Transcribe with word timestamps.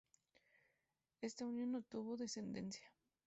Esta 1.21 1.45
unión 1.45 1.73
no 1.73 1.83
tuvo 1.83 2.17
descendencia. 2.17 2.91